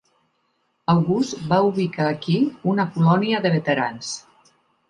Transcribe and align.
August 0.93 1.43
va 1.51 1.59
ubicar 1.67 2.09
aquí 2.13 2.39
una 2.75 2.89
colònia 2.97 3.43
de 3.45 3.55
veterans. 3.61 4.13